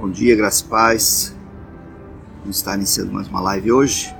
[0.00, 1.36] Bom dia, graças paz.
[2.40, 4.14] Vamos estar iniciando mais uma live hoje.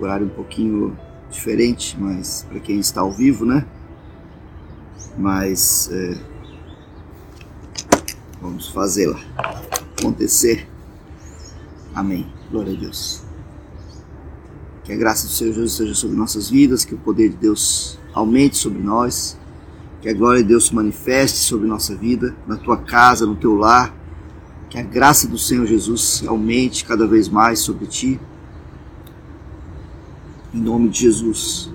[0.00, 0.98] Horário um pouquinho
[1.30, 3.66] diferente, mas para quem está ao vivo, né?
[5.16, 6.18] Mas é,
[8.40, 9.20] vamos fazê-la
[9.98, 10.68] acontecer.
[11.94, 12.32] Amém.
[12.50, 13.22] Glória a Deus.
[14.82, 17.98] Que a graça do Senhor Jesus esteja sobre nossas vidas, que o poder de Deus
[18.14, 19.36] aumente sobre nós,
[20.00, 23.54] que a glória de Deus se manifeste sobre nossa vida, na tua casa, no teu
[23.54, 23.94] lar,
[24.70, 28.20] que a graça do Senhor Jesus aumente cada vez mais sobre ti.
[30.52, 31.70] Em nome de Jesus.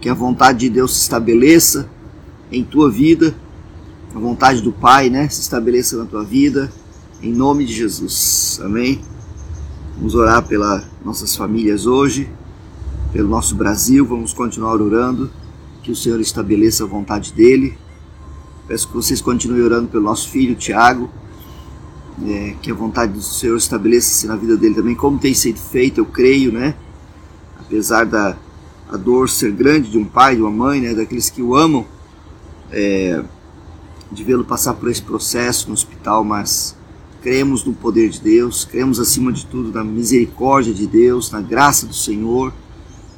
[0.00, 1.88] Que a vontade de Deus se estabeleça
[2.50, 3.34] em tua vida,
[4.14, 6.70] a vontade do Pai, né, se estabeleça na tua vida,
[7.22, 8.60] em nome de Jesus.
[8.62, 9.00] Amém.
[9.96, 12.28] Vamos orar pelas nossas famílias hoje,
[13.12, 15.30] pelo nosso Brasil, vamos continuar orando,
[15.82, 17.76] que o Senhor estabeleça a vontade dele.
[18.68, 21.10] Peço que vocês continuem orando pelo nosso filho Tiago,
[22.24, 25.98] é, que a vontade do Senhor estabeleça-se na vida dele também, como tem sido feito,
[25.98, 26.74] eu creio, né?
[27.58, 28.36] Apesar da
[28.88, 30.94] a dor ser grande de um pai, de uma mãe, né?
[30.94, 31.86] Daqueles que o amam,
[32.70, 33.22] é,
[34.10, 36.76] de vê-lo passar por esse processo no hospital, mas
[37.22, 41.86] cremos no poder de Deus, cremos acima de tudo na misericórdia de Deus, na graça
[41.86, 42.52] do Senhor,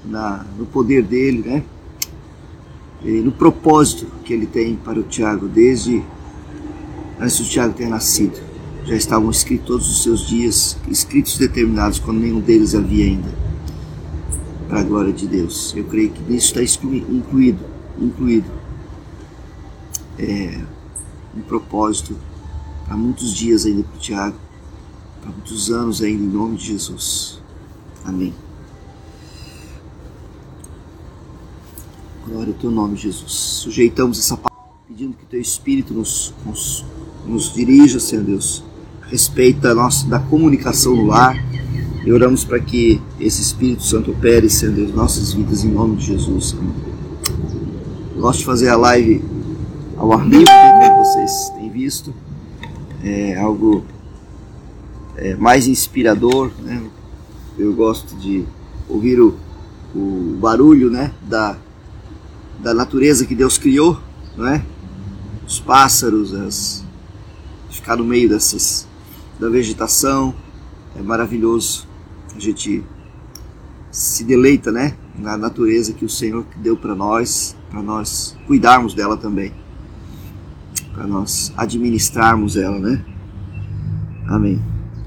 [0.04, 1.64] na, no poder dele, né?
[3.04, 6.02] No propósito que ele tem para o Tiago desde
[7.20, 8.40] antes do Tiago ter nascido.
[8.84, 13.28] Já estavam escritos todos os seus dias, escritos determinados quando nenhum deles havia ainda.
[14.68, 15.74] Para a glória de Deus.
[15.76, 17.64] Eu creio que nisso está incluído,
[17.98, 18.50] incluído
[20.18, 20.60] é,
[21.36, 22.16] um propósito
[22.86, 24.36] para muitos dias ainda para o Tiago,
[25.20, 27.40] para muitos anos ainda, em nome de Jesus.
[28.04, 28.34] Amém.
[32.26, 33.32] Glória ao teu nome, Jesus.
[33.32, 36.84] Sujeitamos essa palavra, pedindo que teu Espírito nos, nos,
[37.26, 38.64] nos dirija, Senhor Deus,
[39.02, 41.36] a respeito da, nossa, da comunicação no lar.
[42.04, 46.06] E oramos para que esse Espírito Santo opere, Senhor Deus, nossas vidas, em nome de
[46.06, 46.56] Jesus.
[46.58, 46.74] Amém.
[48.16, 49.22] Gosto de fazer a live
[49.96, 52.12] ao ar livre, como vocês têm visto
[53.04, 53.84] é algo
[55.16, 56.50] é, mais inspirador.
[56.62, 56.82] Né?
[57.58, 58.44] Eu gosto de
[58.88, 59.36] ouvir o,
[59.94, 61.12] o barulho né?
[61.28, 61.56] da,
[62.60, 64.00] da natureza que Deus criou,
[64.36, 64.64] não é?
[65.46, 66.84] os pássaros, as,
[67.70, 68.88] ficar no meio dessas
[69.38, 70.34] da vegetação.
[70.96, 71.86] É maravilhoso.
[72.34, 72.82] A gente
[73.90, 74.96] se deleita né?
[75.18, 79.52] na natureza que o Senhor deu para nós, para nós cuidarmos dela também
[80.94, 83.04] para nós administrarmos ela, né?
[84.28, 84.62] Amém.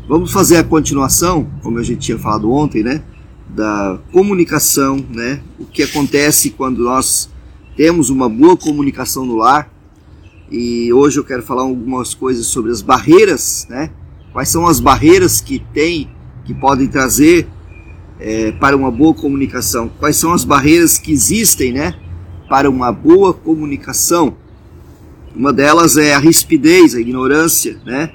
[0.07, 3.01] Vamos fazer a continuação, como a gente tinha falado ontem, né?
[3.49, 5.41] Da comunicação, né?
[5.57, 7.29] O que acontece quando nós
[7.77, 9.71] temos uma boa comunicação no lar.
[10.49, 13.91] E hoje eu quero falar algumas coisas sobre as barreiras, né?
[14.33, 16.09] Quais são as barreiras que tem,
[16.43, 17.47] que podem trazer
[18.19, 19.91] é, para uma boa comunicação?
[19.99, 21.93] Quais são as barreiras que existem, né?
[22.49, 24.35] Para uma boa comunicação.
[25.35, 28.11] Uma delas é a rispidez, a ignorância, né?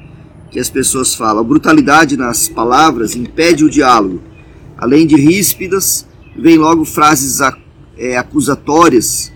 [0.50, 1.40] Que as pessoas falam.
[1.40, 4.20] A brutalidade nas palavras impede o diálogo.
[4.76, 7.38] Além de ríspidas, vem logo frases
[7.96, 9.31] é, acusatórias.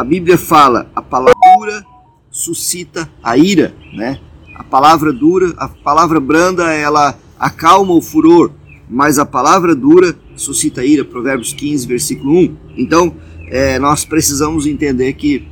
[0.00, 1.84] A Bíblia fala: a palavra dura
[2.30, 4.18] suscita a ira, né?
[4.56, 8.50] A palavra dura, a palavra branda, ela acalma o furor,
[8.88, 11.04] mas a palavra dura suscita a ira.
[11.04, 12.56] Provérbios 15, versículo 1.
[12.78, 13.14] Então,
[13.48, 15.46] é, nós precisamos entender que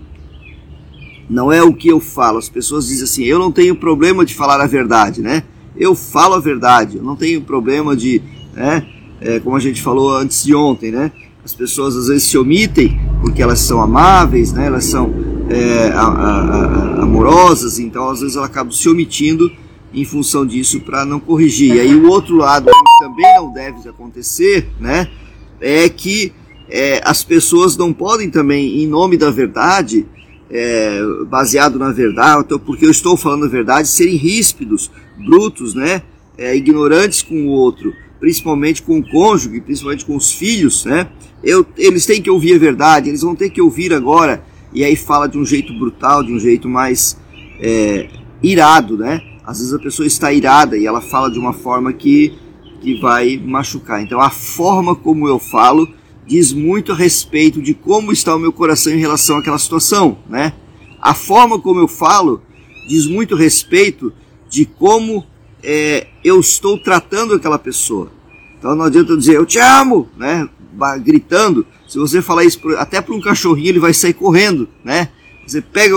[1.28, 2.38] não é o que eu falo.
[2.38, 5.42] As pessoas dizem assim: eu não tenho problema de falar a verdade, né?
[5.76, 8.22] Eu falo a verdade, eu não tenho problema de,
[8.54, 8.88] né?
[9.20, 11.12] É, como a gente falou antes de ontem, né?
[11.44, 14.66] As pessoas às vezes se omitem porque elas são amáveis, né?
[14.66, 15.12] Elas são
[15.48, 19.50] é, a, a, a, amorosas, então às vezes elas acabam se omitindo
[19.92, 21.74] em função disso para não corrigir.
[21.74, 25.08] E aí o outro lado que também não deve acontecer, né?
[25.60, 26.32] É que
[26.68, 30.06] é, as pessoas não podem também, em nome da verdade,
[30.50, 36.02] é, baseado na verdade, porque eu estou falando a verdade, serem ríspidos, brutos, né?
[36.36, 41.08] É, ignorantes com o outro, principalmente com o cônjuge, principalmente com os filhos, né?
[41.42, 44.96] Eu, eles têm que ouvir a verdade, eles vão ter que ouvir agora, e aí
[44.96, 47.16] fala de um jeito brutal, de um jeito mais
[47.60, 48.08] é,
[48.42, 49.22] irado, né?
[49.44, 52.34] Às vezes a pessoa está irada e ela fala de uma forma que,
[52.80, 54.02] que vai machucar.
[54.02, 55.88] Então a forma como eu falo
[56.26, 60.52] diz muito a respeito de como está o meu coração em relação àquela situação, né?
[61.00, 62.42] A forma como eu falo
[62.86, 64.12] diz muito a respeito
[64.50, 65.24] de como
[65.62, 68.10] é, eu estou tratando aquela pessoa.
[68.58, 70.48] Então não adianta eu dizer eu te amo, né?
[71.02, 75.08] gritando, se você falar isso até para um cachorrinho, ele vai sair correndo, né?
[75.46, 75.96] Você pega,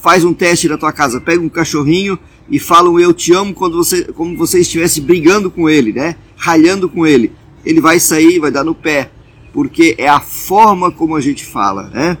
[0.00, 2.18] faz um teste na tua casa, pega um cachorrinho
[2.48, 6.16] e fala um eu te amo quando você, como você estivesse brigando com ele, né?
[6.36, 7.32] Ralhando com ele.
[7.64, 9.10] Ele vai sair, vai dar no pé,
[9.52, 12.18] porque é a forma como a gente fala, né?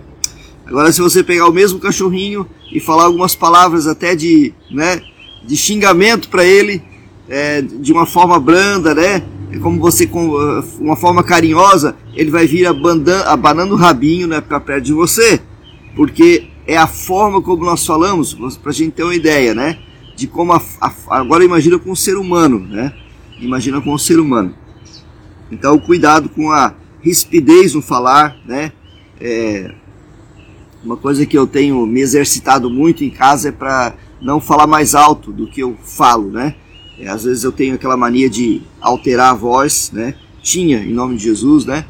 [0.66, 5.00] Agora, se você pegar o mesmo cachorrinho e falar algumas palavras até de, né,
[5.44, 6.82] de xingamento para ele,
[7.28, 9.22] é, de uma forma branda, né?
[9.50, 10.28] É como você, com
[10.80, 15.40] uma forma carinhosa, ele vai vir abanando, abanando o rabinho né, para perto de você,
[15.94, 19.78] porque é a forma como nós falamos, para a gente ter uma ideia, né?
[20.16, 22.92] De como a, a, agora imagina com o ser humano, né?
[23.40, 24.54] Imagina com o ser humano.
[25.50, 28.72] Então, cuidado com a rispidez no falar, né?
[29.20, 29.72] É,
[30.86, 34.94] uma coisa que eu tenho me exercitado muito em casa é para não falar mais
[34.94, 36.54] alto do que eu falo, né?
[36.98, 40.14] É, às vezes eu tenho aquela mania de alterar a voz, né?
[40.40, 41.84] Tinha, em nome de Jesus, né?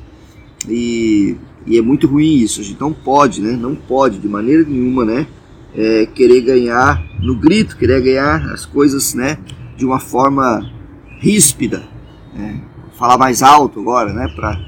[0.66, 2.60] E, e é muito ruim isso.
[2.60, 3.52] A gente não pode, né?
[3.52, 5.26] Não pode, de maneira nenhuma, né?
[5.74, 9.38] É, querer ganhar no grito, querer ganhar as coisas, né?
[9.76, 10.72] De uma forma
[11.20, 11.86] ríspida,
[12.34, 12.62] né?
[12.98, 14.26] Falar mais alto agora, né?
[14.34, 14.58] Para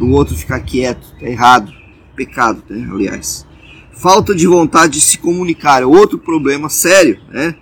[0.00, 1.06] o outro ficar quieto.
[1.20, 1.72] É errado.
[2.16, 2.88] Pecado, né?
[2.90, 3.46] Aliás.
[3.96, 7.54] Falta de vontade de se comunicar é outro problema sério, né?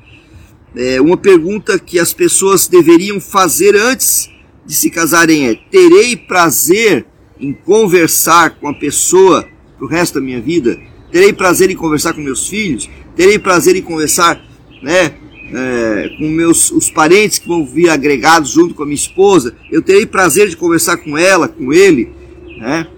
[0.75, 4.29] É, uma pergunta que as pessoas deveriam fazer antes
[4.67, 7.07] de se casarem é: terei prazer
[7.39, 9.47] em conversar com a pessoa
[9.79, 10.77] pro resto da minha vida?
[11.13, 12.91] Terei prazer em conversar com meus filhos?
[13.15, 14.45] Terei prazer em conversar,
[14.83, 15.15] né,
[15.53, 19.55] é, com meus os parentes que vão vir agregados junto com a minha esposa?
[19.71, 22.11] Eu terei prazer de conversar com ela, com ele?
[22.59, 22.89] Né?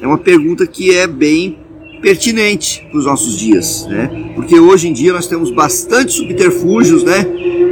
[0.00, 1.61] É uma pergunta que é bem
[2.02, 4.32] pertinente para os nossos dias, né?
[4.34, 7.24] Porque hoje em dia nós temos bastante subterfúgios, né?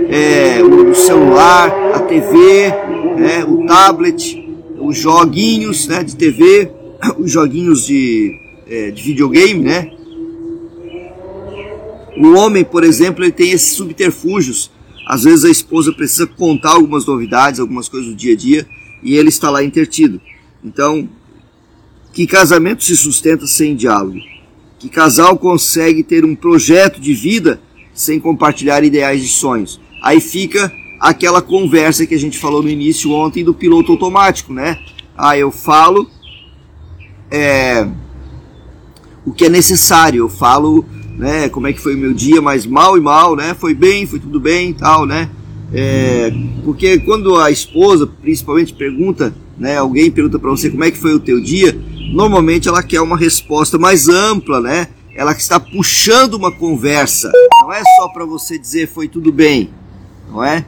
[0.09, 2.69] É, o celular, a TV,
[3.19, 3.45] né?
[3.45, 4.49] o tablet,
[4.79, 6.03] os joguinhos né?
[6.03, 6.71] de TV,
[7.19, 8.33] os joguinhos de,
[8.67, 9.91] é, de videogame, né?
[12.17, 14.71] O homem, por exemplo, ele tem esses subterfúgios.
[15.07, 18.67] Às vezes a esposa precisa contar algumas novidades, algumas coisas do dia a dia,
[19.03, 20.21] e ele está lá intertido.
[20.63, 21.09] Então,
[22.13, 24.19] que casamento se sustenta sem diálogo?
[24.79, 27.61] Que casal consegue ter um projeto de vida
[27.93, 29.81] sem compartilhar ideais e sonhos?
[30.03, 34.79] Aí fica aquela conversa que a gente falou no início ontem do piloto automático, né?
[35.17, 36.09] Ah, eu falo
[37.31, 37.87] é,
[39.25, 40.85] o que é necessário, eu falo
[41.17, 43.55] né, como é que foi o meu dia, mas mal e mal, né?
[43.55, 45.29] Foi bem, foi tudo bem tal, né?
[45.73, 46.33] É,
[46.65, 51.15] porque quando a esposa, principalmente, pergunta, né, alguém pergunta para você como é que foi
[51.15, 51.79] o teu dia,
[52.13, 54.89] normalmente ela quer uma resposta mais ampla, né?
[55.15, 57.31] Ela está puxando uma conversa.
[57.63, 59.71] Não é só para você dizer foi tudo bem,
[60.29, 60.65] não é?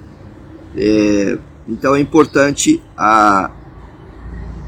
[0.76, 1.38] é?
[1.68, 3.50] Então é importante a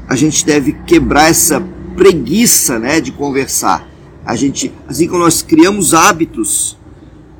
[0.07, 1.59] a gente deve quebrar essa
[1.95, 3.87] preguiça, né, de conversar.
[4.23, 6.77] A gente, assim como nós criamos hábitos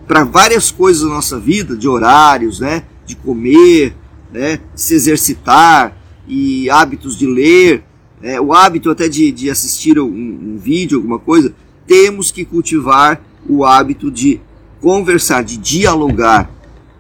[0.07, 3.95] para várias coisas da nossa vida, de horários, né, de comer,
[4.31, 5.95] né, de se exercitar
[6.27, 7.83] e hábitos de ler,
[8.21, 11.53] é, o hábito até de, de assistir um, um vídeo, alguma coisa,
[11.85, 14.39] temos que cultivar o hábito de
[14.81, 16.50] conversar, de dialogar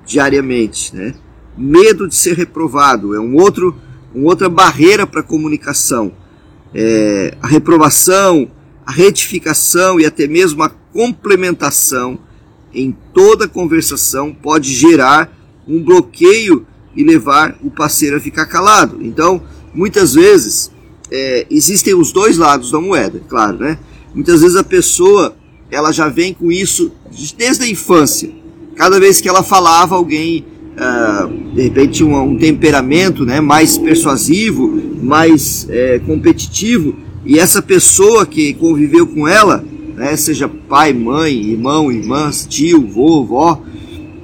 [0.05, 0.95] diariamente.
[0.95, 1.13] Né?
[1.57, 3.75] Medo de ser reprovado é um outro,
[4.13, 6.13] uma outra barreira para a comunicação.
[6.73, 8.51] É, a reprovação,
[8.85, 12.19] a retificação e até mesmo a complementação
[12.73, 15.31] em toda conversação pode gerar
[15.67, 18.99] um bloqueio e levar o parceiro a ficar calado.
[19.01, 19.41] Então,
[19.73, 20.71] muitas vezes,
[21.11, 23.77] é, existem os dois lados da moeda, claro, né?
[24.13, 25.35] Muitas vezes a pessoa
[25.69, 26.91] ela já vem com isso
[27.37, 28.29] desde a infância.
[28.75, 30.45] Cada vez que ela falava, alguém
[30.77, 36.95] ah, de repente um, um, temperamento né, mais persuasivo, mais é, competitivo,
[37.25, 39.63] e essa pessoa que conviveu com ela,
[39.95, 43.61] né, seja pai, mãe, irmão, irmãs, tio, vô, vó,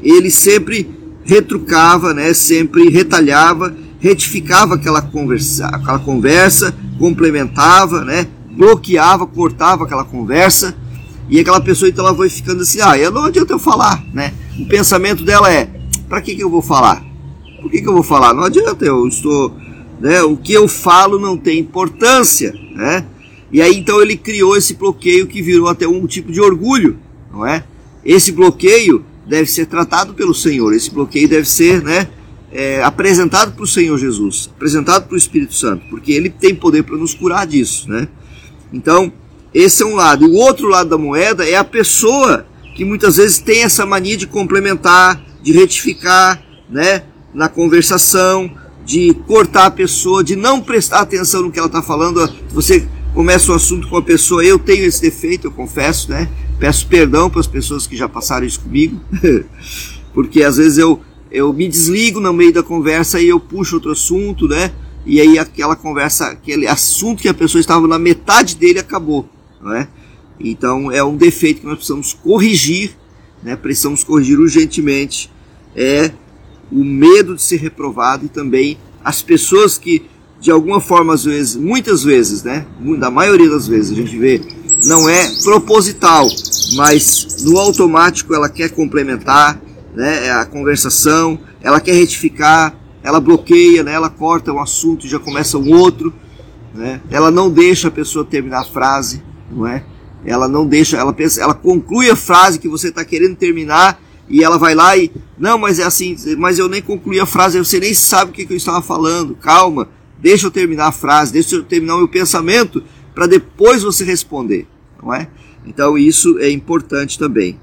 [0.03, 0.89] ele sempre
[1.23, 8.27] retrucava, né, sempre retalhava retificava aquela conversa, aquela conversa, complementava, né?
[8.51, 10.75] bloqueava, cortava aquela conversa,
[11.29, 14.33] e aquela pessoa então ela foi ficando assim, ah, não adianta eu falar, né?
[14.59, 15.69] O pensamento dela é,
[16.09, 17.03] para que, que eu vou falar?
[17.61, 18.33] Por que, que eu vou falar?
[18.33, 19.55] Não adianta, eu estou,
[19.99, 20.21] né?
[20.23, 23.05] O que eu falo não tem importância, né?
[23.51, 26.97] E aí então ele criou esse bloqueio que virou até um tipo de orgulho,
[27.31, 27.63] não é?
[28.03, 32.07] Esse bloqueio deve ser tratado pelo Senhor, esse bloqueio deve ser, né?
[32.51, 36.83] É, apresentado para o Senhor Jesus, apresentado para o Espírito Santo, porque ele tem poder
[36.83, 38.07] para nos curar disso, né?
[38.73, 39.11] Então,
[39.53, 40.25] esse é um lado.
[40.25, 44.27] O outro lado da moeda é a pessoa que muitas vezes tem essa mania de
[44.27, 47.03] complementar, de retificar, né?
[47.33, 48.51] Na conversação,
[48.85, 52.29] de cortar a pessoa, de não prestar atenção no que ela está falando.
[52.51, 56.29] Você começa o assunto com a pessoa, eu tenho esse defeito, eu confesso, né?
[56.59, 59.01] Peço perdão para as pessoas que já passaram isso comigo,
[60.13, 63.91] porque às vezes eu, eu me desligo no meio da conversa e eu puxo outro
[63.91, 64.71] assunto, né?
[65.05, 69.27] E aí aquela conversa, aquele assunto que a pessoa estava na metade dele acabou,
[69.61, 69.87] não é?
[70.39, 72.95] Então é um defeito que nós precisamos corrigir,
[73.41, 73.55] né?
[73.55, 75.31] Precisamos corrigir urgentemente.
[75.75, 76.11] É
[76.71, 80.03] o medo de ser reprovado e também as pessoas que
[80.39, 82.65] de alguma forma às vezes, muitas vezes, né,
[82.97, 84.41] da maioria das vezes a gente vê
[84.83, 86.27] não é proposital,
[86.75, 89.61] mas no automático ela quer complementar,
[89.93, 95.19] né, a conversação, ela quer retificar, ela bloqueia, né, ela corta um assunto e já
[95.19, 96.13] começa um outro,
[96.73, 99.83] né, ela não deixa a pessoa terminar a frase, não é?
[100.23, 104.43] Ela não deixa, ela pensa, ela conclui a frase que você está querendo terminar e
[104.43, 107.79] ela vai lá e não, mas é assim, mas eu nem concluí a frase, você
[107.79, 109.35] nem sabe o que, que eu estava falando.
[109.35, 112.83] Calma, deixa eu terminar a frase, deixa eu terminar o meu pensamento
[113.13, 114.67] para depois você responder,
[115.01, 115.27] não é?
[115.65, 117.59] Então isso é importante também.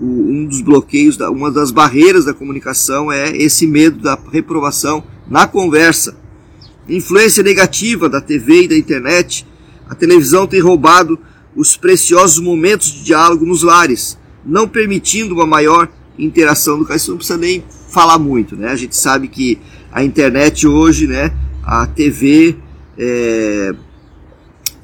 [0.00, 5.46] Um dos bloqueios, da, uma das barreiras da comunicação é esse medo da reprovação na
[5.46, 6.16] conversa.
[6.88, 9.46] Influência negativa da TV e da internet.
[9.88, 11.18] A televisão tem roubado
[11.54, 15.88] os preciosos momentos de diálogo nos lares não permitindo uma maior
[16.18, 16.96] interação do cara.
[16.96, 18.68] Isso não precisa nem falar muito, né?
[18.68, 19.58] A gente sabe que
[19.92, 21.32] a internet hoje, né,
[21.64, 22.56] a TV,
[22.96, 23.74] é,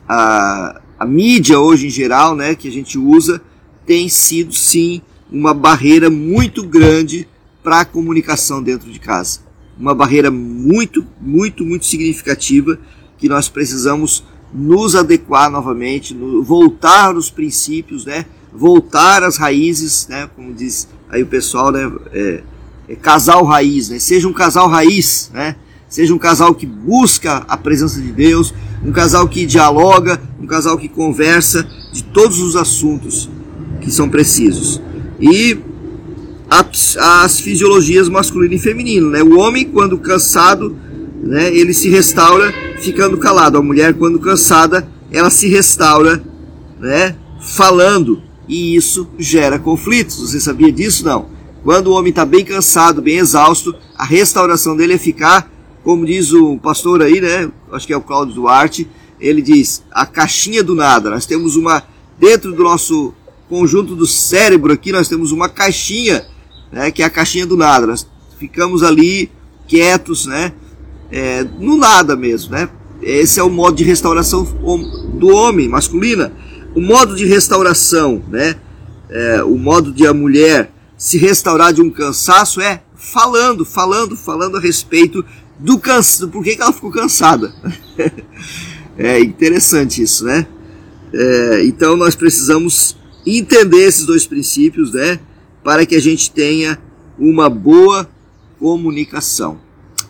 [0.08, 3.40] a, a mídia hoje em geral, né, que a gente usa,
[3.86, 5.00] tem sido sim
[5.30, 7.28] uma barreira muito grande
[7.62, 9.40] para a comunicação dentro de casa.
[9.78, 12.78] Uma barreira muito, muito, muito significativa
[13.18, 18.26] que nós precisamos nos adequar novamente, no, voltar aos princípios, né?
[18.56, 20.28] voltar às raízes, né?
[20.34, 21.92] Como diz aí o pessoal, né?
[22.12, 22.42] É,
[22.88, 23.98] é casal raiz, né?
[23.98, 25.56] Seja um casal raiz, né?
[25.88, 28.52] Seja um casal que busca a presença de Deus,
[28.84, 33.28] um casal que dialoga, um casal que conversa de todos os assuntos
[33.86, 34.82] que são precisos.
[35.20, 35.56] E
[36.50, 39.22] as, as fisiologias masculino e feminino, né?
[39.22, 40.76] O homem quando cansado,
[41.22, 41.54] né?
[41.56, 43.56] Ele se restaura ficando calado.
[43.56, 46.20] A mulher quando cansada, ela se restaura,
[46.80, 47.14] né?
[47.40, 50.18] Falando e isso gera conflitos.
[50.18, 51.04] Você sabia disso?
[51.04, 51.26] Não.
[51.62, 55.48] Quando o homem está bem cansado, bem exausto, a restauração dele é ficar,
[55.84, 57.48] como diz o pastor aí, né?
[57.70, 58.88] Acho que é o Cláudio Duarte,
[59.20, 61.08] ele diz: a caixinha do nada.
[61.08, 61.84] Nós temos uma,
[62.18, 63.14] dentro do nosso
[63.48, 66.26] conjunto do cérebro aqui, nós temos uma caixinha,
[66.72, 66.90] né?
[66.90, 67.86] Que é a caixinha do nada.
[67.86, 68.06] Nós
[68.38, 69.30] ficamos ali
[69.66, 70.52] quietos, né?
[71.10, 72.68] É, no nada mesmo, né?
[73.02, 74.44] Esse é o modo de restauração
[75.14, 76.32] do homem, masculina
[76.76, 78.54] o modo de restauração, né?
[79.08, 84.58] É, o modo de a mulher se restaurar de um cansaço é falando, falando, falando
[84.58, 85.24] a respeito
[85.58, 87.54] do cansaço, por que, que ela ficou cansada.
[88.98, 90.46] é interessante isso, né?
[91.14, 92.94] É, então nós precisamos
[93.26, 95.18] entender esses dois princípios, né?
[95.64, 96.78] Para que a gente tenha
[97.18, 98.08] uma boa
[98.58, 99.58] comunicação.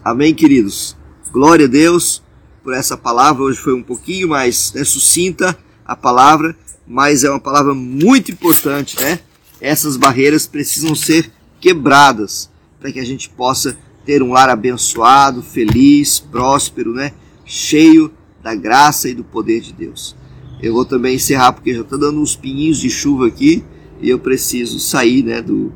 [0.05, 0.97] Amém, queridos?
[1.33, 2.23] Glória a Deus
[2.63, 3.45] por essa palavra.
[3.45, 6.57] Hoje foi um pouquinho mais né, sucinta a palavra,
[6.87, 9.21] mas é uma palavra muito importante, né?
[9.61, 16.19] Essas barreiras precisam ser quebradas para que a gente possa ter um lar abençoado, feliz,
[16.19, 17.13] próspero, né?
[17.45, 20.16] Cheio da graça e do poder de Deus.
[20.63, 23.63] Eu vou também encerrar porque já está dando uns pinhinhos de chuva aqui
[24.01, 25.73] e eu preciso sair, né, do,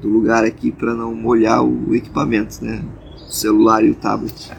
[0.00, 2.82] do lugar aqui para não molhar o equipamento, né?
[3.28, 4.50] O celular e o tablet.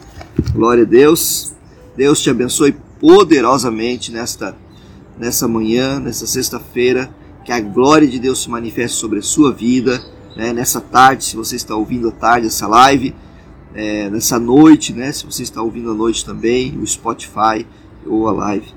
[0.54, 1.54] Glória a Deus.
[1.98, 4.56] Deus te abençoe poderosamente nesta
[5.18, 7.10] nessa manhã, nessa sexta-feira,
[7.46, 10.04] que a glória de Deus se manifeste sobre a sua vida,
[10.36, 13.16] né, nessa tarde, se você está ouvindo à tarde essa live,
[13.74, 17.66] é, nessa noite, né, se você está ouvindo à noite também, o Spotify
[18.06, 18.68] ou a live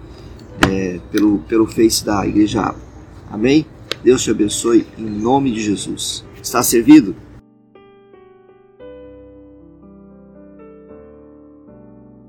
[0.69, 2.75] é, pelo, pelo Face da Igreja
[3.31, 3.67] Amém?
[4.03, 6.25] Deus te abençoe em nome de Jesus.
[6.43, 7.15] Está servido?